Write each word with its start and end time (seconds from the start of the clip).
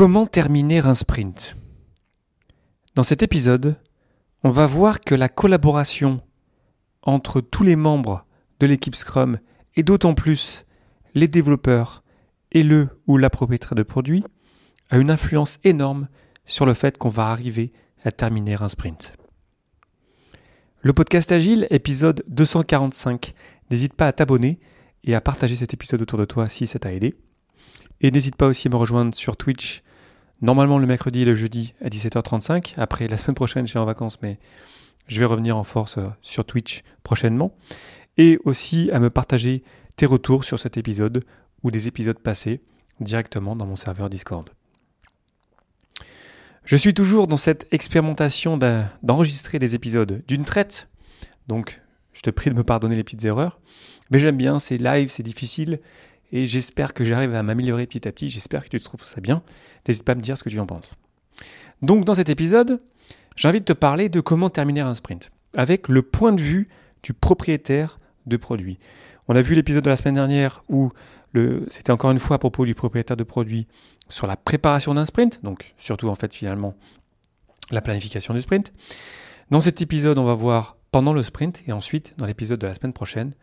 Comment 0.00 0.26
terminer 0.26 0.78
un 0.78 0.94
sprint 0.94 1.58
Dans 2.94 3.02
cet 3.02 3.22
épisode, 3.22 3.76
on 4.42 4.50
va 4.50 4.66
voir 4.66 5.00
que 5.00 5.14
la 5.14 5.28
collaboration 5.28 6.22
entre 7.02 7.42
tous 7.42 7.64
les 7.64 7.76
membres 7.76 8.24
de 8.60 8.66
l'équipe 8.66 8.94
Scrum 8.94 9.38
et 9.76 9.82
d'autant 9.82 10.14
plus 10.14 10.64
les 11.12 11.28
développeurs 11.28 12.02
et 12.50 12.62
le 12.62 12.88
ou 13.06 13.18
la 13.18 13.28
propriétaire 13.28 13.74
de 13.74 13.82
produit 13.82 14.24
a 14.88 14.96
une 14.96 15.10
influence 15.10 15.58
énorme 15.64 16.08
sur 16.46 16.64
le 16.64 16.72
fait 16.72 16.96
qu'on 16.96 17.10
va 17.10 17.26
arriver 17.26 17.70
à 18.02 18.10
terminer 18.10 18.54
un 18.62 18.68
sprint. 18.68 19.12
Le 20.80 20.94
podcast 20.94 21.30
Agile, 21.30 21.66
épisode 21.68 22.24
245. 22.28 23.34
N'hésite 23.70 23.92
pas 23.92 24.06
à 24.06 24.14
t'abonner 24.14 24.60
et 25.04 25.14
à 25.14 25.20
partager 25.20 25.56
cet 25.56 25.74
épisode 25.74 26.00
autour 26.00 26.18
de 26.18 26.24
toi 26.24 26.48
si 26.48 26.66
ça 26.66 26.78
t'a 26.78 26.94
aidé. 26.94 27.18
Et 28.00 28.10
n'hésite 28.10 28.36
pas 28.36 28.46
aussi 28.46 28.68
à 28.68 28.70
me 28.70 28.76
rejoindre 28.76 29.14
sur 29.14 29.36
Twitch, 29.36 29.82
normalement 30.42 30.78
le 30.78 30.86
mercredi 30.86 31.22
et 31.22 31.24
le 31.24 31.34
jeudi 31.34 31.74
à 31.84 31.88
17h35. 31.88 32.74
Après, 32.76 33.08
la 33.08 33.16
semaine 33.16 33.34
prochaine, 33.34 33.66
je 33.66 33.70
suis 33.70 33.78
en 33.78 33.84
vacances, 33.84 34.20
mais 34.22 34.38
je 35.06 35.20
vais 35.20 35.26
revenir 35.26 35.56
en 35.56 35.64
force 35.64 35.98
euh, 35.98 36.08
sur 36.22 36.44
Twitch 36.44 36.82
prochainement. 37.02 37.54
Et 38.16 38.38
aussi 38.44 38.90
à 38.92 39.00
me 39.00 39.10
partager 39.10 39.62
tes 39.96 40.06
retours 40.06 40.44
sur 40.44 40.58
cet 40.58 40.76
épisode 40.76 41.24
ou 41.62 41.70
des 41.70 41.88
épisodes 41.88 42.18
passés 42.18 42.60
directement 43.00 43.56
dans 43.56 43.66
mon 43.66 43.76
serveur 43.76 44.10
Discord. 44.10 44.50
Je 46.64 46.76
suis 46.76 46.94
toujours 46.94 47.26
dans 47.26 47.36
cette 47.36 47.66
expérimentation 47.72 48.58
d'enregistrer 49.02 49.58
des 49.58 49.74
épisodes 49.74 50.22
d'une 50.28 50.44
traite, 50.44 50.88
donc 51.48 51.80
je 52.12 52.20
te 52.20 52.30
prie 52.30 52.50
de 52.50 52.54
me 52.54 52.62
pardonner 52.62 52.96
les 52.96 53.02
petites 53.02 53.24
erreurs, 53.24 53.60
mais 54.10 54.18
j'aime 54.18 54.36
bien, 54.36 54.58
c'est 54.58 54.76
live, 54.76 55.10
c'est 55.10 55.22
difficile, 55.22 55.80
et 56.32 56.46
j'espère 56.46 56.94
que 56.94 57.04
j'arrive 57.04 57.34
à 57.34 57.42
m'améliorer 57.42 57.86
petit 57.86 58.06
à 58.06 58.12
petit, 58.12 58.28
j'espère 58.28 58.64
que 58.64 58.68
tu 58.68 58.80
trouves 58.80 59.04
ça 59.04 59.20
bien, 59.20 59.42
n'hésite 59.86 60.04
pas 60.04 60.12
à 60.12 60.14
me 60.14 60.20
dire 60.20 60.36
ce 60.36 60.44
que 60.44 60.50
tu 60.50 60.60
en 60.60 60.66
penses. 60.66 60.94
Donc 61.82 62.04
dans 62.04 62.14
cet 62.14 62.28
épisode, 62.28 62.80
de 63.42 63.58
te 63.58 63.72
parler 63.72 64.08
de 64.08 64.20
comment 64.20 64.50
terminer 64.50 64.80
un 64.80 64.94
sprint, 64.94 65.30
avec 65.54 65.88
le 65.88 66.02
point 66.02 66.32
de 66.32 66.42
vue 66.42 66.68
du 67.02 67.14
propriétaire 67.14 67.98
de 68.26 68.36
produit. 68.36 68.78
On 69.28 69.36
a 69.36 69.42
vu 69.42 69.54
l'épisode 69.54 69.84
de 69.84 69.90
la 69.90 69.96
semaine 69.96 70.14
dernière 70.14 70.62
où 70.68 70.92
c'était 71.68 71.92
encore 71.92 72.10
une 72.10 72.20
fois 72.20 72.36
à 72.36 72.38
propos 72.38 72.64
du 72.64 72.74
propriétaire 72.74 73.16
de 73.16 73.24
produit 73.24 73.66
sur 74.08 74.26
la 74.26 74.36
préparation 74.36 74.94
d'un 74.94 75.06
sprint, 75.06 75.42
donc 75.42 75.74
surtout 75.78 76.08
en 76.08 76.14
fait 76.14 76.34
finalement 76.34 76.74
la 77.70 77.80
planification 77.80 78.34
du 78.34 78.40
sprint. 78.40 78.72
Dans 79.50 79.60
cet 79.60 79.80
épisode, 79.80 80.18
on 80.18 80.24
va 80.24 80.34
voir 80.34 80.76
pendant 80.90 81.12
le 81.12 81.22
sprint 81.22 81.62
et 81.66 81.72
ensuite 81.72 82.14
dans 82.18 82.26
l'épisode 82.26 82.60
de 82.60 82.66
la 82.66 82.74
semaine 82.74 82.92
prochaine, 82.92 83.34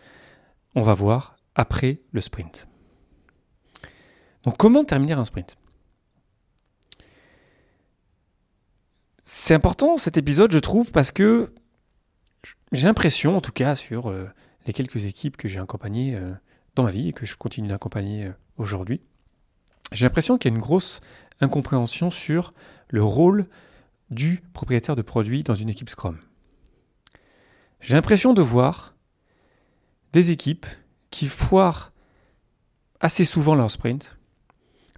on 0.75 0.81
va 0.81 0.93
voir 0.93 1.37
après 1.55 2.01
le 2.11 2.21
sprint. 2.21 2.67
Donc 4.47 4.55
comment 4.55 4.85
terminer 4.85 5.11
un 5.11 5.25
sprint? 5.25 5.57
C'est 9.21 9.53
important 9.53 9.97
cet 9.97 10.15
épisode, 10.15 10.53
je 10.53 10.59
trouve, 10.59 10.93
parce 10.93 11.11
que 11.11 11.53
j'ai 12.71 12.87
l'impression, 12.87 13.35
en 13.35 13.41
tout 13.41 13.51
cas 13.51 13.75
sur 13.75 14.09
euh, 14.09 14.25
les 14.65 14.71
quelques 14.71 15.03
équipes 15.03 15.35
que 15.35 15.49
j'ai 15.49 15.59
accompagnées 15.59 16.15
euh, 16.15 16.31
dans 16.75 16.83
ma 16.83 16.91
vie 16.91 17.09
et 17.09 17.11
que 17.11 17.25
je 17.25 17.35
continue 17.35 17.67
d'accompagner 17.67 18.27
euh, 18.27 18.31
aujourd'hui, 18.55 19.01
j'ai 19.91 20.05
l'impression 20.05 20.37
qu'il 20.37 20.49
y 20.49 20.53
a 20.53 20.55
une 20.55 20.61
grosse 20.61 21.01
incompréhension 21.41 22.09
sur 22.09 22.53
le 22.87 23.03
rôle 23.03 23.47
du 24.11 24.41
propriétaire 24.53 24.95
de 24.95 25.01
produit 25.01 25.43
dans 25.43 25.55
une 25.55 25.67
équipe 25.67 25.89
Scrum. 25.89 26.17
J'ai 27.81 27.95
l'impression 27.95 28.33
de 28.33 28.41
voir 28.41 28.95
des 30.13 30.31
équipes 30.31 30.67
qui 31.11 31.27
foirent 31.27 31.91
assez 33.01 33.25
souvent 33.25 33.53
leur 33.53 33.69
sprint 33.69 34.17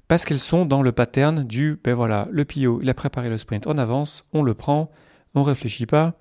parce 0.10 0.26
qu'elles 0.26 0.40
sont 0.40 0.66
dans 0.66 0.82
le 0.82 0.92
pattern 0.92 1.44
du 1.44 1.80
ben 1.84 1.94
voilà, 1.94 2.28
le 2.32 2.44
PO, 2.44 2.82
il 2.82 2.90
a 2.90 2.96
préparé 2.96 3.30
le 3.30 3.38
sprint 3.38 3.68
en 3.68 3.78
avance, 3.78 4.26
on 4.34 4.42
le 4.42 4.56
prend, 4.56 4.90
on 5.36 5.44
réfléchit 5.44 5.86
pas, 5.86 6.16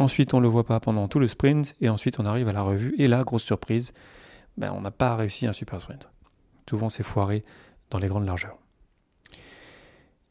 ensuite 0.00 0.34
on 0.34 0.40
le 0.40 0.48
voit 0.48 0.66
pas 0.66 0.80
pendant 0.80 1.06
tout 1.06 1.20
le 1.20 1.28
sprint 1.28 1.76
et 1.80 1.88
ensuite 1.88 2.18
on 2.18 2.26
arrive 2.26 2.48
à 2.48 2.52
la 2.52 2.62
revue 2.62 2.96
et 2.98 3.06
là 3.06 3.22
grosse 3.22 3.44
surprise, 3.44 3.94
ben 4.56 4.72
on 4.76 4.80
n'a 4.80 4.90
pas 4.90 5.14
réussi 5.14 5.46
un 5.46 5.52
super 5.52 5.80
sprint. 5.80 6.10
Souvent 6.68 6.88
c'est 6.88 7.04
foiré 7.04 7.44
dans 7.90 7.98
les 7.98 8.08
grandes 8.08 8.26
largeurs. 8.26 8.58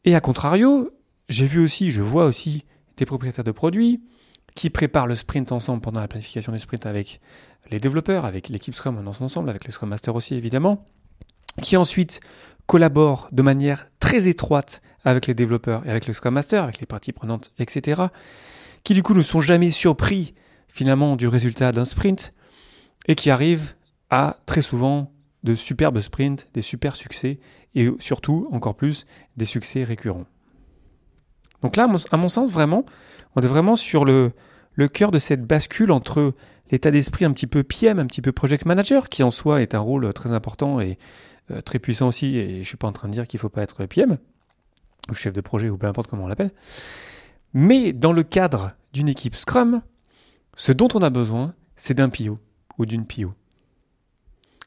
Et 0.04 0.14
à 0.14 0.20
contrario, 0.20 0.90
j'ai 1.30 1.46
vu 1.46 1.60
aussi, 1.60 1.90
je 1.90 2.02
vois 2.02 2.26
aussi 2.26 2.66
des 2.98 3.06
propriétaires 3.06 3.42
de 3.42 3.52
produits 3.52 4.02
qui 4.54 4.68
préparent 4.68 5.06
le 5.06 5.14
sprint 5.14 5.50
ensemble 5.50 5.80
pendant 5.80 6.00
la 6.00 6.08
planification 6.08 6.52
du 6.52 6.58
sprint 6.58 6.84
avec 6.84 7.22
les 7.70 7.78
développeurs, 7.78 8.26
avec 8.26 8.50
l'équipe 8.50 8.74
Scrum 8.74 9.02
dans 9.02 9.14
son 9.14 9.24
ensemble, 9.24 9.48
avec 9.48 9.64
les 9.64 9.70
Scrum 9.70 9.88
Master 9.88 10.14
aussi 10.14 10.34
évidemment, 10.34 10.84
qui 11.62 11.78
ensuite 11.78 12.20
collaborent 12.68 13.28
de 13.32 13.42
manière 13.42 13.86
très 13.98 14.28
étroite 14.28 14.82
avec 15.04 15.26
les 15.26 15.34
développeurs 15.34 15.84
et 15.86 15.90
avec 15.90 16.06
le 16.06 16.12
Scrum 16.12 16.34
Master, 16.34 16.62
avec 16.62 16.78
les 16.80 16.86
parties 16.86 17.12
prenantes, 17.12 17.50
etc., 17.58 18.02
qui 18.84 18.94
du 18.94 19.02
coup 19.02 19.14
ne 19.14 19.22
sont 19.22 19.40
jamais 19.40 19.70
surpris 19.70 20.34
finalement 20.68 21.16
du 21.16 21.26
résultat 21.26 21.72
d'un 21.72 21.86
sprint 21.86 22.32
et 23.08 23.14
qui 23.14 23.30
arrivent 23.30 23.74
à 24.10 24.36
très 24.46 24.60
souvent 24.60 25.10
de 25.44 25.54
superbes 25.54 26.00
sprints, 26.00 26.46
des 26.52 26.62
super 26.62 26.94
succès 26.94 27.40
et 27.74 27.90
surtout, 27.98 28.48
encore 28.52 28.76
plus, 28.76 29.06
des 29.36 29.44
succès 29.46 29.82
récurrents. 29.82 30.26
Donc 31.62 31.76
là, 31.76 31.88
à 32.12 32.16
mon 32.16 32.28
sens, 32.28 32.52
vraiment, 32.52 32.84
on 33.34 33.40
est 33.40 33.46
vraiment 33.46 33.76
sur 33.76 34.04
le, 34.04 34.32
le 34.74 34.88
cœur 34.88 35.10
de 35.10 35.18
cette 35.18 35.44
bascule 35.44 35.90
entre 35.90 36.34
l'état 36.70 36.90
d'esprit 36.90 37.24
un 37.24 37.32
petit 37.32 37.46
peu 37.46 37.62
PM, 37.62 37.98
un 37.98 38.06
petit 38.06 38.22
peu 38.22 38.32
project 38.32 38.66
manager, 38.66 39.08
qui 39.08 39.22
en 39.22 39.30
soi 39.30 39.62
est 39.62 39.74
un 39.74 39.80
rôle 39.80 40.12
très 40.12 40.32
important 40.32 40.80
et 40.80 40.98
euh, 41.50 41.60
très 41.60 41.78
puissant 41.78 42.08
aussi, 42.08 42.36
et 42.36 42.54
je 42.54 42.58
ne 42.58 42.64
suis 42.64 42.76
pas 42.76 42.88
en 42.88 42.92
train 42.92 43.08
de 43.08 43.12
dire 43.12 43.26
qu'il 43.26 43.38
ne 43.38 43.42
faut 43.42 43.48
pas 43.48 43.62
être 43.62 43.86
PM, 43.86 44.18
ou 45.10 45.14
chef 45.14 45.32
de 45.32 45.40
projet, 45.40 45.70
ou 45.70 45.78
peu 45.78 45.86
importe 45.86 46.10
comment 46.10 46.24
on 46.24 46.28
l'appelle. 46.28 46.52
Mais 47.54 47.92
dans 47.92 48.12
le 48.12 48.22
cadre 48.22 48.72
d'une 48.92 49.08
équipe 49.08 49.34
Scrum, 49.34 49.82
ce 50.56 50.72
dont 50.72 50.88
on 50.94 51.02
a 51.02 51.10
besoin, 51.10 51.54
c'est 51.76 51.94
d'un 51.94 52.08
PO 52.08 52.38
ou 52.78 52.86
d'une 52.86 53.06
PO 53.06 53.34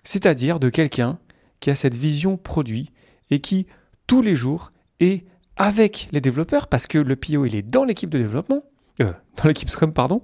c'est-à-dire 0.03 0.59
de 0.59 0.69
quelqu'un 0.69 1.19
qui 1.59 1.69
a 1.69 1.75
cette 1.75 1.95
vision 1.95 2.37
produit 2.37 2.91
et 3.29 3.39
qui, 3.39 3.67
tous 4.07 4.21
les 4.21 4.35
jours, 4.35 4.71
est 4.99 5.25
avec 5.57 6.07
les 6.11 6.21
développeurs, 6.21 6.67
parce 6.67 6.87
que 6.87 6.97
le 6.97 7.15
PO, 7.15 7.45
il 7.45 7.55
est 7.55 7.61
dans 7.61 7.85
l'équipe 7.85 8.09
de 8.09 8.17
développement, 8.17 8.63
euh, 8.99 9.13
dans 9.37 9.47
l'équipe 9.47 9.69
Scrum, 9.69 9.93
pardon, 9.93 10.21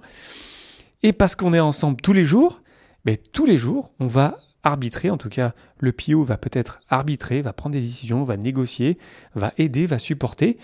et 1.03 1.13
parce 1.13 1.35
qu'on 1.35 1.53
est 1.53 1.59
ensemble 1.59 2.01
tous 2.01 2.13
les 2.13 2.25
jours, 2.25 2.61
mais 3.05 3.17
tous 3.17 3.45
les 3.45 3.57
jours, 3.57 3.91
on 3.99 4.07
va 4.07 4.37
arbitrer, 4.63 5.09
en 5.09 5.17
tout 5.17 5.29
cas, 5.29 5.53
le 5.79 5.91
PO 5.91 6.23
va 6.23 6.37
peut-être 6.37 6.79
arbitrer, 6.89 7.41
va 7.41 7.53
prendre 7.53 7.73
des 7.73 7.81
décisions, 7.81 8.23
va 8.23 8.37
négocier, 8.37 8.97
va 9.35 9.53
aider, 9.57 9.87
va 9.87 9.99
supporter, 9.99 10.57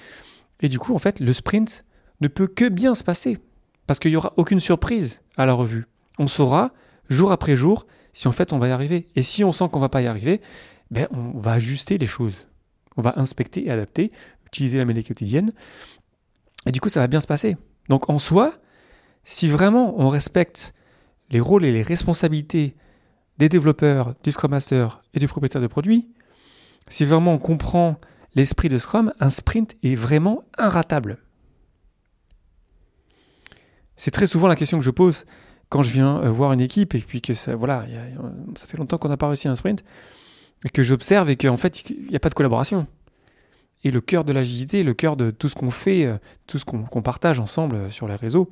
et 0.61 0.69
du 0.69 0.79
coup, 0.79 0.93
en 0.93 0.99
fait, 0.99 1.19
le 1.19 1.33
sprint 1.33 1.85
ne 2.21 2.27
peut 2.27 2.47
que 2.47 2.67
bien 2.67 2.95
se 2.95 3.03
passer, 3.03 3.39
parce 3.87 3.99
qu'il 3.99 4.11
n'y 4.11 4.17
aura 4.17 4.33
aucune 4.37 4.59
surprise 4.59 5.21
à 5.37 5.45
la 5.45 5.53
revue. 5.53 5.85
On 6.19 6.27
saura, 6.27 6.73
jour 7.09 7.31
après 7.31 7.55
jour, 7.55 7.85
si 8.13 8.27
en 8.27 8.31
fait 8.31 8.53
on 8.53 8.59
va 8.59 8.69
y 8.69 8.71
arriver. 8.71 9.07
Et 9.15 9.21
si 9.21 9.43
on 9.43 9.51
sent 9.51 9.65
qu'on 9.71 9.79
va 9.79 9.89
pas 9.89 10.01
y 10.01 10.07
arriver, 10.07 10.41
ben 10.91 11.07
on 11.11 11.39
va 11.39 11.53
ajuster 11.53 11.97
les 11.97 12.05
choses. 12.05 12.47
On 12.95 13.01
va 13.01 13.13
inspecter 13.17 13.65
et 13.65 13.71
adapter, 13.71 14.11
utiliser 14.45 14.77
la 14.77 14.85
mêlée 14.85 15.03
quotidienne. 15.03 15.51
Et 16.65 16.71
du 16.71 16.79
coup, 16.79 16.89
ça 16.89 16.99
va 16.99 17.07
bien 17.07 17.19
se 17.19 17.27
passer. 17.27 17.57
Donc 17.89 18.09
en 18.09 18.19
soi, 18.19 18.53
si 19.23 19.47
vraiment 19.47 19.99
on 19.99 20.09
respecte 20.09 20.73
les 21.29 21.39
rôles 21.39 21.65
et 21.65 21.71
les 21.71 21.83
responsabilités 21.83 22.75
des 23.37 23.49
développeurs, 23.49 24.15
du 24.23 24.31
Scrum 24.31 24.51
Master 24.51 25.01
et 25.13 25.19
du 25.19 25.27
propriétaire 25.27 25.61
de 25.61 25.67
produit, 25.67 26.07
si 26.87 27.05
vraiment 27.05 27.33
on 27.33 27.39
comprend 27.39 27.99
l'esprit 28.35 28.69
de 28.69 28.77
Scrum, 28.77 29.13
un 29.19 29.29
sprint 29.29 29.75
est 29.83 29.95
vraiment 29.95 30.43
inratable. 30.57 31.17
C'est 33.95 34.11
très 34.11 34.27
souvent 34.27 34.47
la 34.47 34.55
question 34.55 34.79
que 34.79 34.85
je 34.85 34.91
pose 34.91 35.25
quand 35.69 35.83
je 35.83 35.91
viens 35.91 36.21
euh, 36.21 36.29
voir 36.29 36.53
une 36.53 36.61
équipe 36.61 36.93
et 36.93 36.99
puis 36.99 37.21
que 37.21 37.33
ça, 37.33 37.55
voilà, 37.55 37.85
ça 38.55 38.67
fait 38.67 38.77
longtemps 38.77 38.97
qu'on 38.97 39.09
n'a 39.09 39.17
pas 39.17 39.27
réussi 39.27 39.47
un 39.47 39.55
sprint, 39.55 39.83
et 40.65 40.69
que 40.69 40.83
j'observe 40.83 41.29
et 41.29 41.35
qu'en 41.35 41.57
fait, 41.57 41.89
il 41.89 42.07
n'y 42.07 42.15
a 42.15 42.19
pas 42.19 42.29
de 42.29 42.35
collaboration. 42.35 42.87
Et 43.83 43.91
le 43.91 43.99
cœur 43.99 44.23
de 44.23 44.31
l'agilité, 44.31 44.83
le 44.83 44.93
cœur 44.93 45.17
de 45.17 45.31
tout 45.31 45.49
ce 45.49 45.55
qu'on 45.55 45.71
fait, 45.71 46.05
euh, 46.05 46.17
tout 46.47 46.57
ce 46.57 46.65
qu'on 46.65 47.01
partage 47.01 47.39
ensemble 47.39 47.75
euh, 47.75 47.89
sur 47.89 48.07
les 48.07 48.15
réseaux, 48.15 48.49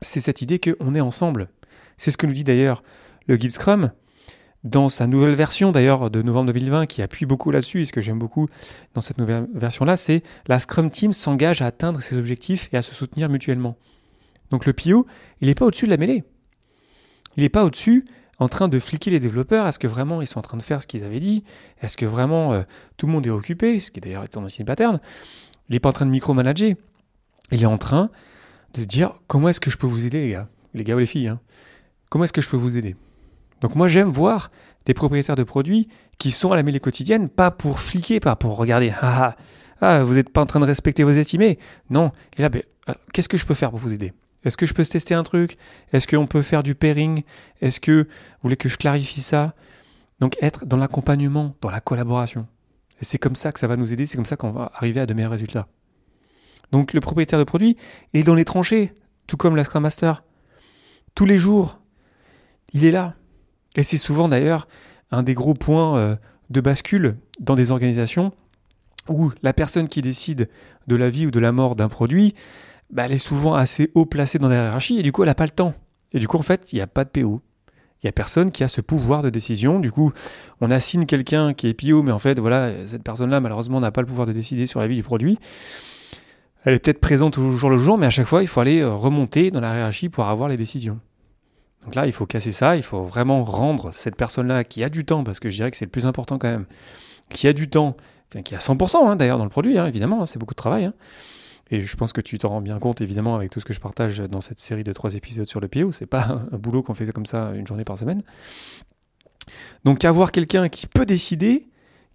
c'est 0.00 0.20
cette 0.20 0.42
idée 0.42 0.58
qu'on 0.58 0.94
est 0.94 1.00
ensemble. 1.00 1.48
C'est 1.96 2.10
ce 2.10 2.16
que 2.16 2.26
nous 2.26 2.32
dit 2.32 2.44
d'ailleurs 2.44 2.82
le 3.26 3.36
guide 3.36 3.50
Scrum 3.50 3.90
dans 4.64 4.88
sa 4.88 5.06
nouvelle 5.06 5.34
version 5.34 5.70
d'ailleurs 5.70 6.10
de 6.10 6.20
novembre 6.22 6.52
2020 6.52 6.86
qui 6.86 7.02
appuie 7.02 7.26
beaucoup 7.26 7.50
là-dessus 7.50 7.82
et 7.82 7.84
ce 7.84 7.92
que 7.92 8.00
j'aime 8.00 8.18
beaucoup 8.18 8.48
dans 8.94 9.00
cette 9.00 9.18
nouvelle 9.18 9.46
version-là, 9.54 9.96
c'est 9.96 10.22
la 10.48 10.58
Scrum 10.58 10.90
Team 10.90 11.12
s'engage 11.12 11.62
à 11.62 11.66
atteindre 11.66 12.00
ses 12.00 12.16
objectifs 12.16 12.68
et 12.72 12.76
à 12.76 12.82
se 12.82 12.94
soutenir 12.94 13.28
mutuellement. 13.28 13.76
Donc 14.50 14.66
le 14.66 14.72
PO, 14.72 15.06
il 15.40 15.48
n'est 15.48 15.54
pas 15.54 15.66
au-dessus 15.66 15.86
de 15.86 15.90
la 15.90 15.96
mêlée. 15.96 16.24
Il 17.36 17.42
n'est 17.42 17.48
pas 17.48 17.64
au-dessus 17.64 18.04
en 18.38 18.48
train 18.48 18.68
de 18.68 18.78
fliquer 18.78 19.10
les 19.10 19.20
développeurs. 19.20 19.66
Est-ce 19.66 19.78
que 19.78 19.86
vraiment 19.86 20.22
ils 20.22 20.26
sont 20.26 20.38
en 20.38 20.42
train 20.42 20.56
de 20.56 20.62
faire 20.62 20.82
ce 20.82 20.86
qu'ils 20.86 21.04
avaient 21.04 21.20
dit 21.20 21.44
Est-ce 21.82 21.96
que 21.96 22.06
vraiment 22.06 22.52
euh, 22.52 22.62
tout 22.96 23.06
le 23.06 23.12
monde 23.12 23.26
est 23.26 23.30
occupé 23.30 23.78
Ce 23.80 23.90
qui 23.90 24.00
est 24.00 24.02
d'ailleurs 24.02 24.24
étant 24.24 24.42
aussi 24.44 24.60
une 24.60 24.66
pattern. 24.66 25.00
Il 25.68 25.74
n'est 25.74 25.80
pas 25.80 25.90
en 25.90 25.92
train 25.92 26.06
de 26.06 26.10
micromanager. 26.10 26.74
Il 27.52 27.62
est 27.62 27.66
en 27.66 27.78
train 27.78 28.10
de 28.78 28.84
dire 28.84 29.14
comment 29.26 29.48
est-ce 29.48 29.60
que 29.60 29.70
je 29.70 29.76
peux 29.76 29.86
vous 29.86 30.06
aider, 30.06 30.20
les 30.20 30.30
gars? 30.30 30.48
Les 30.74 30.94
ou 30.94 30.98
les 30.98 31.06
filles. 31.06 31.28
Hein 31.28 31.40
comment 32.08 32.24
est-ce 32.24 32.32
que 32.32 32.40
je 32.40 32.48
peux 32.48 32.56
vous 32.56 32.76
aider? 32.76 32.96
Donc 33.60 33.74
moi 33.74 33.88
j'aime 33.88 34.08
voir 34.08 34.50
des 34.86 34.94
propriétaires 34.94 35.36
de 35.36 35.42
produits 35.42 35.88
qui 36.18 36.30
sont 36.30 36.52
à 36.52 36.56
la 36.56 36.62
mêlée 36.62 36.80
quotidienne, 36.80 37.28
pas 37.28 37.50
pour 37.50 37.80
fliquer, 37.80 38.20
pas 38.20 38.36
pour 38.36 38.56
regarder, 38.56 38.92
ah, 39.02 39.36
ah, 39.36 39.36
Ah, 39.80 40.02
vous 40.02 40.14
n'êtes 40.14 40.30
pas 40.30 40.40
en 40.40 40.46
train 40.46 40.60
de 40.60 40.64
respecter 40.64 41.04
vos 41.04 41.10
estimés 41.10 41.58
Non. 41.90 42.10
Et 42.36 42.42
là, 42.42 42.48
ben, 42.48 42.62
euh, 42.88 42.94
qu'est-ce 43.12 43.28
que 43.28 43.36
je 43.36 43.46
peux 43.46 43.54
faire 43.54 43.70
pour 43.70 43.78
vous 43.78 43.92
aider? 43.92 44.12
Est-ce 44.44 44.56
que 44.56 44.66
je 44.66 44.74
peux 44.74 44.84
tester 44.84 45.14
un 45.14 45.22
truc? 45.22 45.56
Est-ce 45.92 46.06
qu'on 46.06 46.26
peut 46.26 46.42
faire 46.42 46.62
du 46.62 46.74
pairing? 46.74 47.22
Est-ce 47.60 47.80
que 47.80 48.02
vous 48.02 48.42
voulez 48.42 48.56
que 48.56 48.68
je 48.68 48.76
clarifie 48.76 49.20
ça? 49.20 49.54
Donc 50.20 50.36
être 50.42 50.64
dans 50.64 50.76
l'accompagnement, 50.76 51.54
dans 51.60 51.70
la 51.70 51.80
collaboration. 51.80 52.46
Et 53.00 53.04
c'est 53.04 53.18
comme 53.18 53.36
ça 53.36 53.52
que 53.52 53.60
ça 53.60 53.66
va 53.66 53.76
nous 53.76 53.92
aider, 53.92 54.06
c'est 54.06 54.16
comme 54.16 54.26
ça 54.26 54.36
qu'on 54.36 54.50
va 54.50 54.72
arriver 54.74 55.00
à 55.00 55.06
de 55.06 55.14
meilleurs 55.14 55.30
résultats. 55.30 55.68
Donc 56.72 56.92
le 56.92 57.00
propriétaire 57.00 57.38
de 57.38 57.44
produit 57.44 57.76
est 58.14 58.22
dans 58.22 58.34
les 58.34 58.44
tranchées, 58.44 58.92
tout 59.26 59.36
comme 59.36 59.56
la 59.56 59.64
Scrum 59.64 59.82
Master. 59.82 60.22
Tous 61.14 61.24
les 61.24 61.38
jours, 61.38 61.80
il 62.72 62.84
est 62.84 62.90
là. 62.90 63.14
Et 63.76 63.82
c'est 63.82 63.98
souvent 63.98 64.28
d'ailleurs 64.28 64.68
un 65.10 65.22
des 65.22 65.34
gros 65.34 65.54
points 65.54 65.96
euh, 65.98 66.16
de 66.50 66.60
bascule 66.60 67.16
dans 67.40 67.54
des 67.54 67.70
organisations 67.70 68.32
où 69.08 69.30
la 69.42 69.52
personne 69.52 69.88
qui 69.88 70.02
décide 70.02 70.48
de 70.86 70.96
la 70.96 71.08
vie 71.08 71.26
ou 71.26 71.30
de 71.30 71.40
la 71.40 71.52
mort 71.52 71.76
d'un 71.76 71.88
produit, 71.88 72.34
bah, 72.90 73.06
elle 73.06 73.12
est 73.12 73.18
souvent 73.18 73.54
assez 73.54 73.90
haut 73.94 74.06
placée 74.06 74.38
dans 74.38 74.48
la 74.48 74.56
hiérarchie 74.56 74.98
et 74.98 75.02
du 75.02 75.12
coup 75.12 75.22
elle 75.22 75.28
n'a 75.28 75.34
pas 75.34 75.46
le 75.46 75.50
temps. 75.50 75.74
Et 76.12 76.18
du 76.18 76.28
coup 76.28 76.36
en 76.36 76.42
fait 76.42 76.72
il 76.72 76.76
n'y 76.76 76.82
a 76.82 76.86
pas 76.86 77.04
de 77.04 77.10
PO. 77.10 77.40
Il 78.02 78.06
n'y 78.06 78.10
a 78.10 78.12
personne 78.12 78.52
qui 78.52 78.62
a 78.62 78.68
ce 78.68 78.80
pouvoir 78.80 79.22
de 79.22 79.30
décision. 79.30 79.80
Du 79.80 79.90
coup, 79.90 80.12
on 80.60 80.70
assigne 80.70 81.04
quelqu'un 81.04 81.52
qui 81.52 81.66
est 81.66 81.74
PO, 81.74 82.04
mais 82.04 82.12
en 82.12 82.20
fait, 82.20 82.38
voilà, 82.38 82.70
cette 82.86 83.02
personne-là, 83.02 83.40
malheureusement, 83.40 83.80
n'a 83.80 83.90
pas 83.90 84.02
le 84.02 84.06
pouvoir 84.06 84.28
de 84.28 84.32
décider 84.32 84.68
sur 84.68 84.78
la 84.78 84.86
vie 84.86 84.94
du 84.94 85.02
produit. 85.02 85.36
Elle 86.64 86.74
est 86.74 86.78
peut-être 86.80 87.00
présente 87.00 87.38
au 87.38 87.50
jour 87.52 87.70
le 87.70 87.78
jour, 87.78 87.98
mais 87.98 88.06
à 88.06 88.10
chaque 88.10 88.26
fois, 88.26 88.42
il 88.42 88.48
faut 88.48 88.60
aller 88.60 88.80
euh, 88.80 88.94
remonter 88.94 89.50
dans 89.50 89.60
la 89.60 89.76
hiérarchie 89.76 90.08
pour 90.08 90.24
avoir 90.26 90.48
les 90.48 90.56
décisions. 90.56 90.98
Donc 91.84 91.94
là, 91.94 92.06
il 92.06 92.12
faut 92.12 92.26
casser 92.26 92.52
ça, 92.52 92.76
il 92.76 92.82
faut 92.82 93.02
vraiment 93.02 93.44
rendre 93.44 93.92
cette 93.94 94.16
personne-là 94.16 94.64
qui 94.64 94.82
a 94.82 94.88
du 94.88 95.04
temps, 95.04 95.24
parce 95.24 95.40
que 95.40 95.50
je 95.50 95.56
dirais 95.56 95.70
que 95.70 95.76
c'est 95.76 95.84
le 95.84 95.90
plus 95.90 96.06
important 96.06 96.38
quand 96.38 96.48
même, 96.48 96.66
qui 97.30 97.46
a 97.46 97.52
du 97.52 97.68
temps, 97.68 97.96
qui 98.44 98.54
a 98.54 98.58
100% 98.58 99.06
hein, 99.06 99.16
d'ailleurs 99.16 99.38
dans 99.38 99.44
le 99.44 99.50
produit, 99.50 99.78
hein, 99.78 99.86
évidemment, 99.86 100.22
hein, 100.22 100.26
c'est 100.26 100.38
beaucoup 100.38 100.54
de 100.54 100.58
travail. 100.58 100.90
Et 101.70 101.82
je 101.82 101.96
pense 101.96 102.12
que 102.12 102.20
tu 102.20 102.38
t'en 102.38 102.48
rends 102.48 102.60
bien 102.60 102.78
compte, 102.78 103.00
évidemment, 103.00 103.36
avec 103.36 103.50
tout 103.50 103.60
ce 103.60 103.64
que 103.64 103.74
je 103.74 103.80
partage 103.80 104.18
dans 104.18 104.40
cette 104.40 104.58
série 104.58 104.84
de 104.84 104.92
trois 104.92 105.14
épisodes 105.14 105.46
sur 105.46 105.60
le 105.60 105.68
PO. 105.68 105.92
C'est 105.92 106.06
pas 106.06 106.42
un 106.52 106.56
boulot 106.56 106.82
qu'on 106.82 106.94
fait 106.94 107.10
comme 107.12 107.26
ça 107.26 107.52
une 107.54 107.66
journée 107.66 107.84
par 107.84 107.98
semaine. 107.98 108.22
Donc 109.84 110.04
avoir 110.04 110.32
quelqu'un 110.32 110.68
qui 110.68 110.86
peut 110.86 111.06
décider, 111.06 111.68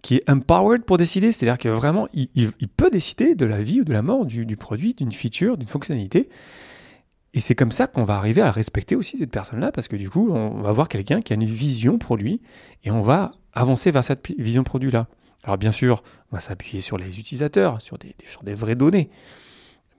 qui 0.04 0.16
est 0.16 0.30
empowered 0.30 0.84
pour 0.84 0.98
décider, 0.98 1.32
c'est-à-dire 1.32 1.56
que 1.56 1.70
vraiment, 1.70 2.08
il, 2.12 2.52
peut 2.76 2.90
décider 2.90 3.34
de 3.34 3.46
la 3.46 3.62
vie 3.62 3.80
ou 3.80 3.84
de 3.84 3.92
la 3.94 4.02
mort 4.02 4.26
du, 4.26 4.44
du 4.44 4.54
produit, 4.54 4.92
d'une 4.92 5.12
feature, 5.12 5.56
d'une 5.56 5.66
fonctionnalité. 5.66 6.28
Et 7.32 7.40
c'est 7.40 7.54
comme 7.54 7.72
ça 7.72 7.86
qu'on 7.86 8.04
va 8.04 8.18
arriver 8.18 8.42
à 8.42 8.50
respecter 8.50 8.96
aussi 8.96 9.16
cette 9.16 9.30
personne-là, 9.30 9.72
parce 9.72 9.88
que 9.88 9.96
du 9.96 10.10
coup, 10.10 10.30
on 10.30 10.60
va 10.60 10.68
avoir 10.68 10.90
quelqu'un 10.90 11.22
qui 11.22 11.32
a 11.32 11.36
une 11.36 11.46
vision 11.46 11.96
pour 11.96 12.18
lui, 12.18 12.42
et 12.84 12.90
on 12.90 13.00
va 13.00 13.32
avancer 13.54 13.90
vers 13.90 14.04
cette 14.04 14.30
vision 14.38 14.62
produit-là. 14.62 15.06
Alors 15.42 15.56
bien 15.56 15.72
sûr, 15.72 16.02
on 16.30 16.36
va 16.36 16.40
s'appuyer 16.40 16.82
sur 16.82 16.98
les 16.98 17.18
utilisateurs, 17.18 17.80
sur 17.80 17.96
des, 17.96 18.54
vraies 18.54 18.76
données. 18.76 19.08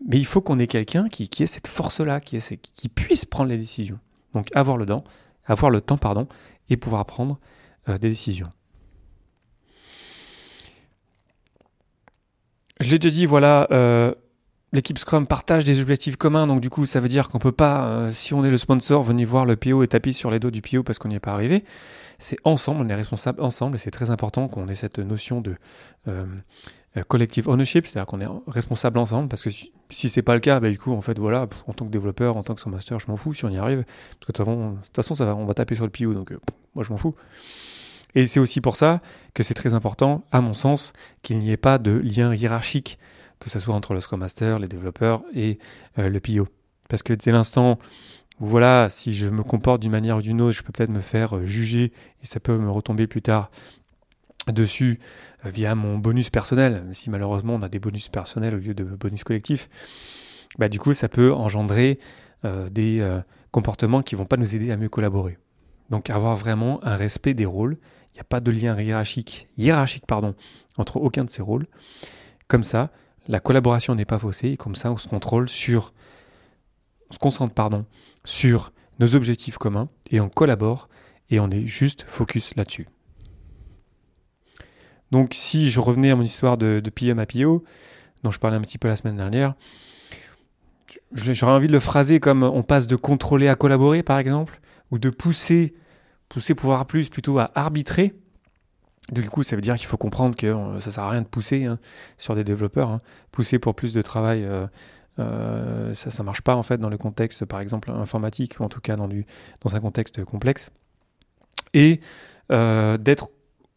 Mais 0.07 0.19
il 0.19 0.25
faut 0.28 0.40
qu'on 0.40 0.60
ait 0.60 0.68
quelqu'un 0.68 1.10
qui, 1.10 1.28
ait 1.42 1.48
cette 1.48 1.68
force-là, 1.68 2.22
qui, 2.22 2.38
qui 2.74 2.90
puisse 2.90 3.25
prendre 3.25 3.50
les 3.50 3.57
décisions. 3.57 3.98
Donc 4.34 4.56
avoir 4.56 4.78
le 4.78 4.86
temps, 4.86 5.04
avoir 5.48 5.72
le 5.72 5.81
temps 5.81 5.98
pardon, 5.98 6.28
et 6.69 6.78
pouvoir 6.78 7.04
prendre 7.07 7.40
euh, 7.90 7.98
des 7.98 8.10
décisions. 8.10 8.50
Je 12.81 12.89
l'ai 12.89 13.00
déjà 13.00 13.13
dit, 13.13 13.25
voilà, 13.25 13.68
euh, 13.72 14.13
l'équipe 14.74 14.98
Scrum 15.00 15.25
partage 15.25 15.63
des 15.63 15.80
objectifs 15.81 16.18
communs, 16.18 16.45
donc 16.45 16.62
du 16.62 16.69
coup 16.69 16.86
ça 16.86 17.00
veut 17.00 17.07
dire 17.07 17.30
qu'on 17.30 17.39
peut 17.39 17.51
pas, 17.51 17.86
euh, 17.86 18.12
si 18.12 18.33
on 18.33 18.44
est 18.44 18.50
le 18.50 18.57
sponsor, 18.57 19.01
venir 19.04 19.27
voir 19.27 19.45
le 19.45 19.56
PO 19.56 19.83
et 19.83 19.88
taper 19.88 20.13
sur 20.13 20.30
les 20.30 20.39
dos 20.39 20.51
du 20.51 20.62
PO 20.62 20.83
parce 20.83 21.00
qu'on 21.00 21.10
n'y 21.10 21.16
est 21.16 21.19
pas 21.19 21.33
arrivé. 21.33 21.63
C'est 22.19 22.38
ensemble, 22.44 22.81
on 22.86 22.89
est 22.89 22.95
responsable 22.95 23.42
ensemble 23.42 23.75
et 23.75 23.80
c'est 23.80 23.92
très 23.92 24.10
important 24.10 24.48
qu'on 24.48 24.68
ait 24.68 24.75
cette 24.75 25.00
notion 25.00 25.42
de 25.42 25.56
euh, 26.07 26.25
collective 27.07 27.48
ownership, 27.48 27.88
c'est-à-dire 27.88 28.07
qu'on 28.07 28.22
est 28.22 28.27
responsable 28.48 29.00
ensemble 29.00 29.30
parce 29.30 29.42
que 29.42 29.50
si, 29.50 30.10
c'est 30.10 30.21
pas 30.21 30.33
le 30.33 30.39
cas, 30.39 30.60
bah, 30.60 30.69
du 30.69 30.78
coup 30.78 30.94
en 30.94 31.01
fait 31.01 31.18
voilà, 31.18 31.48
en 31.68 31.74
tant 31.74 31.86
que 31.86 31.92
développeur, 31.92 32.38
en 32.38 32.44
tant 32.44 32.56
que 32.56 32.60
Scrum 32.60 32.74
Master, 32.74 33.00
je 33.00 33.07
m'en 33.07 33.18
fous 33.18 33.33
si 33.33 33.45
on 33.45 33.50
y 33.50 33.57
arrive, 33.57 33.83
parce 34.19 34.28
que 34.28 34.31
de 34.33 34.78
toute 34.83 34.95
façon, 34.95 35.16
ça 35.16 35.25
va, 35.25 35.36
on 35.36 35.45
va 35.45 35.54
taper 35.54 35.75
sur 35.75 35.86
le 35.86 35.92
PO, 35.92 36.13
donc 36.13 36.33
moi 36.74 36.83
je 36.83 36.92
m'en 36.92 36.98
fous. 36.98 37.16
Et 38.16 38.28
c'est 38.28 38.40
aussi 38.40 38.62
pour 38.62 38.78
ça 38.78 39.02
que 39.34 39.44
c'est 39.44 39.54
très 39.54 39.74
important, 39.74 40.24
à 40.32 40.42
mon 40.42 40.54
sens, 40.54 40.94
qu'il 41.22 41.38
n'y 41.38 41.52
ait 41.52 41.58
pas 41.58 41.78
de 41.78 41.92
lien 41.92 42.34
hiérarchique 42.34 42.98
que 43.40 43.50
ce 43.50 43.60
soit 43.60 43.76
entre 43.76 43.94
le 43.94 44.02
Scrum 44.02 44.20
Master, 44.20 44.60
les 44.60 44.68
développeurs 44.68 45.24
et 45.34 45.60
euh, 46.00 46.10
le 46.10 46.20
PO. 46.20 46.48
Parce 46.90 47.04
que 47.04 47.14
dès 47.14 47.32
l'instant 47.32 47.80
où, 48.40 48.48
voilà, 48.48 48.90
si 48.90 49.14
je 49.14 49.30
me 49.30 49.44
comporte 49.44 49.82
d'une 49.82 49.92
manière 49.92 50.18
ou 50.18 50.22
d'une 50.22 50.42
autre, 50.42 50.54
je 50.54 50.64
peux 50.64 50.72
peut-être 50.72 50.90
me 50.90 51.02
faire 51.02 51.38
euh, 51.38 51.46
juger 51.46 51.92
et 52.22 52.26
ça 52.26 52.40
peut 52.40 52.58
me 52.58 52.70
retomber 52.70 53.08
plus 53.08 53.22
tard 53.22 53.52
dessus 54.52 55.00
euh, 55.46 55.50
via 55.50 55.76
mon 55.76 55.98
bonus 55.98 56.30
personnel, 56.30 56.86
si 56.94 57.10
malheureusement 57.10 57.56
on 57.56 57.62
a 57.62 57.70
des 57.70 57.80
bonus 57.80 58.10
personnels 58.10 58.56
au 58.56 58.60
lieu 58.60 58.74
de 58.74 58.84
bonus 58.84 59.24
collectifs, 59.24 59.70
bah, 60.58 60.70
du 60.70 60.80
coup 60.80 60.94
ça 60.94 61.10
peut 61.10 61.34
engendrer 61.34 62.00
des 62.70 63.04
comportements 63.50 64.04
qui 64.04 64.14
vont 64.14 64.26
pas 64.26 64.38
nous 64.38 64.54
aider 64.54 64.72
à 64.72 64.78
mieux 64.78 64.88
collaborer. 64.88 65.40
Donc 65.90 66.10
avoir 66.10 66.36
vraiment 66.36 66.84
un 66.84 66.96
respect 66.96 67.34
des 67.34 67.46
rôles, 67.46 67.78
il 68.10 68.16
n'y 68.16 68.22
a 68.22 68.26
pas 68.26 68.40
de 68.40 68.52
lien 68.52 68.80
hiérarchique, 68.80 69.48
hiérarchique 69.58 70.06
pardon, 70.06 70.36
entre 70.78 70.98
aucun 70.98 71.26
de 71.26 71.30
ces 71.30 71.42
rôles. 71.42 71.68
Comme 72.48 72.64
ça, 72.64 72.92
la 73.28 73.40
collaboration 73.40 73.96
n'est 73.96 74.06
pas 74.06 74.20
faussée 74.20 74.56
comme 74.58 74.76
ça 74.76 74.92
on 74.92 74.98
se 74.98 75.08
contrôle 75.08 75.50
sur, 75.50 75.94
on 77.10 77.14
se 77.14 77.20
concentre 77.20 77.54
sur 78.24 78.72
nos 79.00 79.16
objectifs 79.16 79.58
communs 79.58 79.90
et 80.12 80.20
on 80.20 80.30
collabore 80.30 80.90
et 81.30 81.40
on 81.40 81.50
est 81.50 81.66
juste 81.66 82.06
focus 82.08 82.56
là-dessus. 82.56 82.88
Donc 85.12 85.34
si 85.34 85.70
je 85.70 85.80
revenais 85.80 86.12
à 86.12 86.16
mon 86.16 86.24
histoire 86.24 86.58
de, 86.58 86.80
de 86.80 86.90
PM 86.90 87.20
à 87.20 87.26
PO, 87.26 87.64
dont 88.24 88.31
je 88.31 88.40
parlais 88.40 88.58
un 88.58 88.62
petit 88.62 88.78
peu 88.78 88.88
la 88.88 88.96
semaine 88.96 89.18
dernière, 89.18 89.56
j'aurais 91.14 91.54
envie 91.54 91.68
de 91.68 91.74
le 91.74 91.80
phraser 91.80 92.20
comme 92.20 92.44
on 92.44 92.64
passe 92.64 92.88
de 92.88 92.96
contrôler 92.96 93.48
à 93.48 93.56
collaborer 93.56 94.04
par 94.04 94.20
exemple, 94.20 94.60
ou 94.95 95.00
de 95.00 95.09
pousser, 95.09 95.75
pousser 96.30 96.56
pouvoir 96.56 96.88
plus 96.88 97.09
plutôt 97.09 97.38
à 97.38 97.51
arbitrer 97.53 98.15
du 99.12 99.30
coup, 99.30 99.44
ça 99.44 99.56
veut 99.56 99.62
dire 99.62 99.75
qu'il 99.75 99.88
faut 99.88 99.97
comprendre 99.97 100.36
que 100.36 100.47
euh, 100.47 100.80
ça 100.80 100.89
sert 100.89 101.03
à 101.03 101.12
rien 101.12 101.21
de 101.21 101.27
pousser 101.27 101.65
hein, 101.65 101.77
sur 102.18 102.36
des 102.36 102.44
développeurs. 102.44 102.89
Hein. 102.89 103.01
Pousser 103.31 103.59
pour 103.59 103.75
plus 103.75 103.94
de 103.94 104.01
travail, 104.01 104.44
euh, 104.44 104.65
euh, 105.19 105.94
ça 105.94 106.09
ne 106.18 106.25
marche 106.25 106.42
pas 106.42 106.56
en 106.56 106.63
fait 106.63 106.80
dans 106.80 106.89
le 106.89 106.97
contexte, 106.97 107.45
par 107.45 107.59
exemple, 107.59 107.92
informatique, 107.92 108.56
ou 108.59 108.63
en 108.63 108.69
tout 108.69 108.81
cas 108.81 108.95
dans, 108.95 109.07
du, 109.07 109.27
dans 109.62 109.75
un 109.75 109.80
contexte 109.80 110.24
complexe. 110.24 110.71
Et 111.75 112.00
d'être, 112.50 113.30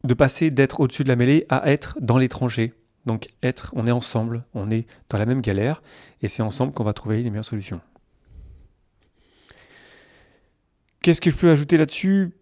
de 0.04 0.14
passer 0.14 0.50
d'être 0.50 0.80
au-dessus 0.80 1.02
de 1.02 1.08
la 1.08 1.16
mêlée 1.16 1.44
à 1.50 1.70
être 1.70 1.98
dans 2.00 2.16
les 2.16 2.28
tranchées. 2.28 2.72
Donc 3.06 3.28
être, 3.42 3.70
on 3.74 3.86
est 3.86 3.90
ensemble, 3.90 4.44
on 4.54 4.70
est 4.70 4.87
dans 5.10 5.18
la 5.18 5.26
même 5.26 5.40
galère, 5.40 5.82
et 6.22 6.28
c'est 6.28 6.42
ensemble 6.42 6.72
qu'on 6.72 6.84
va 6.84 6.92
trouver 6.92 7.22
les 7.22 7.30
meilleures 7.30 7.44
solutions. 7.44 7.80
Qu'est-ce 11.02 11.21
que 11.21 11.31
je 11.31 11.37
peux 11.37 11.50
ajouter 11.50 11.76
là-dessus? 11.76 12.33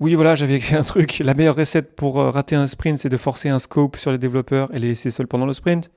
Oui, 0.00 0.14
voilà, 0.14 0.34
j'avais 0.34 0.56
écrit 0.56 0.74
un 0.74 0.82
truc. 0.82 1.20
La 1.20 1.34
meilleure 1.34 1.54
recette 1.54 1.94
pour 1.94 2.20
euh, 2.20 2.30
rater 2.30 2.56
un 2.56 2.66
sprint, 2.66 2.98
c'est 2.98 3.08
de 3.08 3.16
forcer 3.16 3.48
un 3.48 3.58
scope 3.58 3.96
sur 3.96 4.10
les 4.10 4.18
développeurs 4.18 4.74
et 4.74 4.78
les 4.78 4.88
laisser 4.88 5.10
seuls 5.10 5.28
pendant 5.28 5.46
le 5.46 5.52
sprint. 5.52 5.90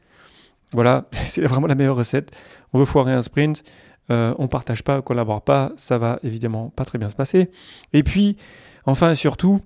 Voilà, 0.73 1.07
c'est 1.11 1.41
vraiment 1.41 1.67
la 1.67 1.75
meilleure 1.75 1.95
recette. 1.95 2.31
On 2.73 2.79
veut 2.79 2.85
foirer 2.85 3.13
un 3.13 3.23
sprint, 3.23 3.63
euh, 4.11 4.35
on 4.37 4.47
partage 4.47 4.83
pas, 4.83 4.99
on 4.99 5.01
collabore 5.01 5.41
pas, 5.41 5.71
ça 5.77 5.97
va 5.97 6.19
évidemment 6.23 6.69
pas 6.69 6.85
très 6.85 6.99
bien 6.99 7.09
se 7.09 7.15
passer. 7.15 7.49
Et 7.93 8.03
puis, 8.03 8.37
enfin 8.85 9.11
et 9.11 9.15
surtout, 9.15 9.61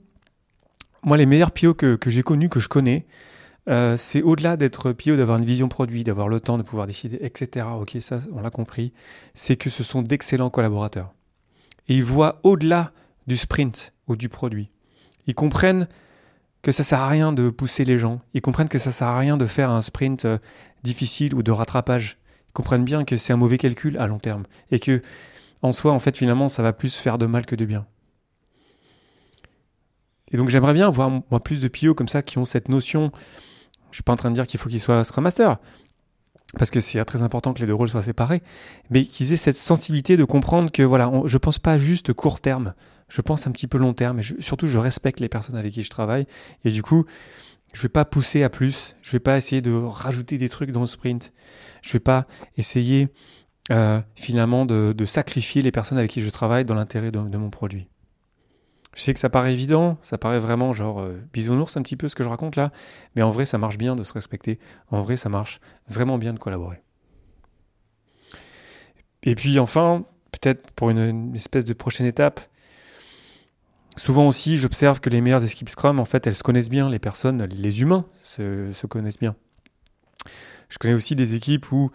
moi, 1.04 1.18
les 1.18 1.26
meilleurs 1.26 1.52
PO 1.52 1.74
que, 1.74 1.98
j'ai 2.08 2.24
connus, 2.24 2.50
que 2.50 2.60
je 2.60 2.70
connais, 2.70 3.06
euh, 3.68 3.98
c'est 3.98 4.22
au-delà 4.22 4.56
d'être 4.56 4.92
PO, 4.92 5.18
d'avoir 5.18 5.38
une 5.38 5.46
vision 5.46 5.68
produit, 5.68 6.04
d'avoir 6.04 6.28
le 6.28 6.40
temps 6.40 6.58
de 6.58 6.64
pouvoir 6.64 6.88
décider, 6.88 7.18
etc. 7.22 7.66
Ok, 7.80 7.98
ça, 8.00 8.20
on 8.32 8.42
l'a 8.42 8.50
compris. 8.50 8.94
C'est 9.34 9.56
que 9.56 9.70
ce 9.70 9.84
sont 9.84 10.02
d'excellents 10.02 10.50
collaborateurs. 10.50 11.14
Et 11.88 11.96
ils 11.96 12.04
voient 12.04 12.40
au-delà 12.44 12.92
du 13.28 13.38
sprint 13.38 13.94
ou 14.08 14.16
du 14.16 14.30
produit. 14.30 14.72
Ils 15.28 15.36
comprennent 15.36 15.88
que 16.62 16.72
ça 16.72 16.84
sert 16.84 17.00
à 17.00 17.08
rien 17.08 17.34
de 17.34 17.50
pousser 17.50 17.86
les 17.86 17.98
gens. 17.98 18.20
Ils 18.34 18.42
comprennent 18.42 18.70
que 18.70 18.80
ça 18.80 18.92
sert 18.92 19.08
à 19.08 19.18
rien 19.18 19.38
de 19.38 19.46
faire 19.46 19.70
un 19.70 19.82
sprint 19.82 20.26
euh, 20.26 20.38
difficile 20.84 21.34
ou 21.34 21.44
de 21.44 21.52
rattrapage. 21.52 22.18
Ils 22.50 22.54
comprennent 22.54 22.86
bien 22.86 23.04
que 23.04 23.18
c'est 23.18 23.34
un 23.34 23.38
mauvais 23.38 23.58
calcul 23.58 23.98
à 23.98 24.08
long 24.08 24.20
terme 24.20 24.44
et 24.72 24.80
que 24.80 25.02
en 25.62 25.74
soi, 25.74 25.92
en 25.92 26.00
fait, 26.00 26.18
finalement, 26.18 26.50
ça 26.50 26.64
va 26.64 26.74
plus 26.74 26.96
faire 26.96 27.18
de 27.18 27.26
mal 27.26 27.46
que 27.46 27.56
de 27.56 27.66
bien. 27.66 27.86
Et 30.32 30.38
donc, 30.38 30.50
j'aimerais 30.50 30.74
bien 30.74 30.90
voir 30.90 31.10
moi 31.10 31.40
plus 31.44 31.60
de 31.60 31.68
PO 31.68 31.94
comme 31.94 32.08
ça 32.08 32.24
qui 32.24 32.38
ont 32.38 32.46
cette 32.46 32.70
notion. 32.70 33.12
Je 33.92 33.98
suis 33.98 34.04
pas 34.04 34.14
en 34.14 34.16
train 34.16 34.30
de 34.30 34.36
dire 34.36 34.48
qu'il 34.48 34.60
faut 34.60 34.70
qu'ils 34.70 34.80
soient 34.80 35.04
Scrum 35.04 35.24
Master, 35.24 35.58
parce 36.58 36.72
que 36.72 36.80
c'est 36.80 37.04
très 37.06 37.22
important 37.22 37.54
que 37.54 37.60
les 37.60 37.68
deux 37.68 37.74
rôles 37.74 37.90
soient 37.90 38.02
séparés, 38.02 38.42
mais 38.90 39.04
qu'ils 39.04 39.34
aient 39.34 39.38
cette 39.38 39.58
sensibilité 39.58 40.18
de 40.18 40.26
comprendre 40.26 40.72
que 40.72 40.84
voilà, 40.84 41.12
je 41.26 41.38
pense 41.38 41.60
pas 41.60 41.78
juste 41.78 42.14
court 42.14 42.40
terme. 42.40 42.74
Je 43.08 43.22
pense 43.22 43.46
un 43.46 43.52
petit 43.52 43.68
peu 43.68 43.78
long 43.78 43.94
terme. 43.94 44.20
Et 44.20 44.24
surtout 44.40 44.68
je 44.68 44.78
respecte 44.78 45.20
les 45.20 45.30
personnes 45.30 45.58
avec 45.58 45.74
qui 45.74 45.84
je 45.84 45.90
travaille. 45.90 46.28
Et 46.64 46.72
du 46.72 46.82
coup 46.82 47.06
je 47.74 47.82
vais 47.82 47.90
pas 47.90 48.06
pousser 48.06 48.44
à 48.44 48.50
plus, 48.50 48.96
je 49.02 49.12
vais 49.12 49.20
pas 49.20 49.38
essayer 49.38 49.62
de 49.62 49.72
rajouter 49.72 50.38
des 50.38 50.50
trucs 50.50 50.72
dans 50.72 50.82
le 50.82 50.88
sprint, 50.88 51.32
je 51.82 51.94
vais 51.94 52.00
pas 52.00 52.28
essayer 52.58 53.08
euh, 53.72 54.02
finalement 54.16 54.66
de, 54.66 55.06
sacrifier 55.06 55.62
les 55.62 55.72
personnes 55.72 55.98
avec 55.98 56.12
qui 56.12 56.22
je 56.22 56.30
travaille 56.30 56.66
dans 56.66 56.76
l'intérêt 56.76 57.12
de, 57.12 57.20
mon 57.20 57.50
produit. 57.50 57.88
Je 58.94 59.02
sais 59.02 59.14
que 59.14 59.20
ça 59.20 59.30
paraît 59.30 59.54
évident, 59.54 59.98
ça 60.02 60.18
paraît 60.18 60.40
vraiment 60.40 60.74
genre 60.74 61.00
euh, 61.00 61.22
bisounours 61.32 61.78
un 61.78 61.82
petit 61.82 61.96
peu 61.96 62.10
ce 62.10 62.16
que 62.16 62.24
je 62.24 62.30
raconte 62.30 62.58
là, 62.58 62.72
mais 63.16 63.22
en 63.22 63.32
vrai 63.32 63.46
ça 63.46 63.58
marche 63.58 63.78
bien 63.78 63.96
de 63.96 64.04
se 64.04 64.12
respecter, 64.12 64.60
en 64.90 65.02
vrai 65.02 65.16
ça 65.16 65.30
marche 65.30 65.62
vraiment 65.88 66.18
bien 66.18 66.34
de 66.34 66.40
collaborer. 66.40 66.82
Et 69.24 69.36
puis 69.36 69.60
enfin, 69.60 70.04
peut-être 70.32 70.72
pour 70.72 70.90
une, 70.90 71.34
espèce 71.36 71.64
de 71.64 71.74
prochaine 71.74 72.06
étape, 72.06 72.42
souvent 73.96 74.28
aussi 74.28 74.58
j'observe 74.58 75.00
que 75.00 75.10
les 75.10 75.22
meilleures 75.22 75.44
équipes 75.44 75.70
Scrum, 75.70 76.00
en 76.00 76.06
fait 76.06 76.28
elles 76.28 76.36
se 76.36 76.44
connaissent 76.44 76.70
bien, 76.70 76.90
les 76.90 77.00
personnes, 77.00 77.46
les 77.46 77.82
humains 77.82 78.06
se, 78.24 78.86
connaissent 78.88 79.20
bien. 79.20 79.36
Je 80.68 80.78
connais 80.78 80.94
aussi 80.94 81.16
des 81.16 81.34
équipes 81.34 81.72
où, 81.72 81.92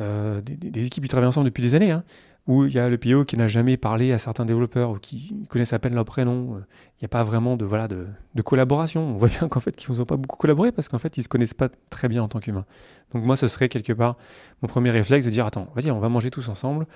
euh, 0.00 0.42
des, 0.42 0.84
équipes 0.84 1.04
qui 1.04 1.08
travaillent 1.08 1.28
ensemble 1.28 1.46
depuis 1.46 1.62
des 1.62 1.74
années, 1.74 1.92
hein, 1.92 2.04
où 2.46 2.64
il 2.64 2.72
y 2.72 2.78
a 2.78 2.88
le 2.88 2.96
PO 2.96 3.24
qui 3.24 3.36
n'a 3.36 3.48
jamais 3.48 3.76
parlé 3.76 4.12
à 4.12 4.18
certains 4.18 4.44
développeurs 4.44 4.90
ou 4.90 4.98
qui 4.98 5.34
connaissent 5.48 5.72
à 5.72 5.78
peine 5.78 5.94
leur 5.94 6.04
prénom. 6.04 6.58
Il 6.58 7.02
n'y 7.02 7.06
a 7.06 7.08
pas 7.08 7.24
vraiment 7.24 7.56
de, 7.56 7.64
voilà, 7.64 7.88
de, 7.88 8.06
collaboration. 8.42 9.02
On 9.02 9.16
voit 9.16 9.28
bien 9.28 9.48
qu'en 9.50 9.60
fait, 9.60 9.84
ils 9.84 9.96
n'ont 9.96 10.04
pas 10.04 10.16
beaucoup 10.16 10.36
collaboré 10.36 10.70
parce 10.70 10.88
qu'en 10.88 10.98
fait, 10.98 11.16
ils 11.16 11.20
ne 11.20 11.24
se 11.24 11.28
connaissent 11.28 11.54
pas 11.54 11.68
très 11.90 12.08
bien 12.08 12.22
en 12.22 12.28
tant 12.28 12.38
qu'humains. 12.38 12.64
Donc 13.12 13.24
moi, 13.24 13.36
ce 13.36 13.48
serait 13.48 13.68
quelque 13.68 13.92
part 13.92 14.16
mon 14.62 14.68
premier 14.68 14.90
réflexe 14.90 15.24
de 15.24 15.30
dire, 15.30 15.46
attends, 15.46 15.68
vas-y, 15.74 15.90
on 15.90 15.98
va 15.98 16.08
manger 16.08 16.30
tous 16.30 16.48
ensemble. 16.48 16.86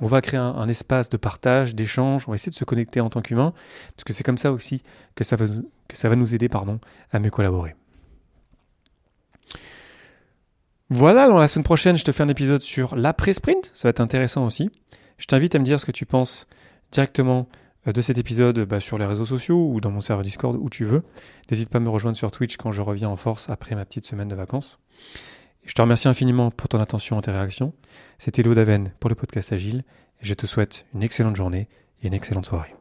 On 0.00 0.06
va 0.06 0.20
créer 0.20 0.40
un, 0.40 0.68
espace 0.68 1.08
de 1.08 1.16
partage, 1.16 1.74
d'échange. 1.74 2.24
On 2.26 2.32
va 2.32 2.36
essayer 2.36 2.50
de 2.50 2.56
se 2.56 2.64
connecter 2.64 3.00
en 3.00 3.10
tant 3.10 3.20
qu'humain 3.20 3.52
parce 3.94 4.04
que 4.04 4.12
c'est 4.12 4.24
comme 4.24 4.38
ça 4.38 4.52
aussi 4.52 4.82
que 5.14 5.22
ça 5.22 5.36
va, 5.36 5.46
que 5.88 5.96
ça 5.96 6.08
va 6.08 6.16
nous 6.16 6.34
aider 6.34 6.48
pardon, 6.48 6.80
à 7.12 7.20
mieux 7.20 7.30
collaborer. 7.30 7.76
Voilà, 10.90 11.24
alors 11.24 11.38
la 11.38 11.48
semaine 11.48 11.64
prochaine, 11.64 11.96
je 11.96 12.04
te 12.04 12.12
fais 12.12 12.22
un 12.22 12.28
épisode 12.28 12.62
sur 12.62 12.94
l'après-sprint. 12.94 13.70
Ça 13.74 13.88
va 13.88 13.90
être 13.90 14.00
intéressant 14.00 14.44
aussi. 14.44 14.70
Je 15.18 15.26
t'invite 15.26 15.54
à 15.54 15.58
me 15.58 15.64
dire 15.64 15.80
ce 15.80 15.86
que 15.86 15.92
tu 15.92 16.06
penses 16.06 16.46
directement 16.92 17.48
euh, 17.86 17.92
de 17.92 18.00
cet 18.00 18.18
épisode 18.18 18.60
bah, 18.60 18.80
sur 18.80 18.98
les 18.98 19.06
réseaux 19.06 19.26
sociaux 19.26 19.70
ou 19.70 19.80
dans 19.80 19.90
mon 19.90 20.00
serveur 20.00 20.24
Discord 20.24 20.56
où 20.60 20.68
tu 20.68 20.84
veux. 20.84 21.02
N'hésite 21.50 21.70
pas 21.70 21.78
à 21.78 21.80
me 21.80 21.88
rejoindre 21.88 22.16
sur 22.16 22.30
Twitch 22.30 22.56
quand 22.56 22.72
je 22.72 22.82
reviens 22.82 23.08
en 23.08 23.16
force 23.16 23.48
après 23.48 23.74
ma 23.74 23.84
petite 23.84 24.04
semaine 24.04 24.28
de 24.28 24.34
vacances. 24.34 24.78
Je 25.64 25.72
te 25.72 25.80
remercie 25.80 26.08
infiniment 26.08 26.50
pour 26.50 26.68
ton 26.68 26.78
attention 26.78 27.18
et 27.18 27.22
tes 27.22 27.30
réactions. 27.30 27.72
C'était 28.18 28.42
Léo 28.42 28.54
Daven 28.54 28.92
pour 29.00 29.08
le 29.08 29.16
podcast 29.16 29.52
Agile 29.52 29.84
et 30.20 30.26
je 30.26 30.34
te 30.34 30.46
souhaite 30.46 30.84
une 30.94 31.02
excellente 31.02 31.36
journée 31.36 31.68
et 32.02 32.08
une 32.08 32.14
excellente 32.14 32.46
soirée. 32.46 32.74